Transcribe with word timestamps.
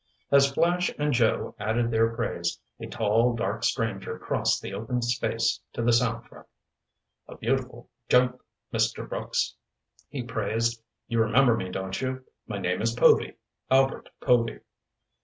As 0.31 0.51
Flash 0.51 0.89
and 0.97 1.13
Joe 1.13 1.53
added 1.59 1.91
their 1.91 2.15
praise, 2.15 2.59
a 2.79 2.87
tall, 2.87 3.35
dark 3.35 3.63
stranger 3.63 4.17
crossed 4.17 4.59
the 4.59 4.73
open 4.73 5.03
space 5.03 5.59
to 5.73 5.83
the 5.83 5.93
sound 5.93 6.25
truck. 6.25 6.47
"A 7.27 7.37
beautiful 7.37 7.87
jump, 8.09 8.39
Mr. 8.73 9.07
Brooks," 9.07 9.53
he 10.09 10.23
praised. 10.23 10.81
"You 11.07 11.21
remember 11.21 11.55
me, 11.55 11.69
don't 11.69 12.01
you? 12.01 12.25
My 12.47 12.57
name 12.57 12.81
is 12.81 12.93
Povy—Albert 12.93 14.09
Povy." 14.21 14.61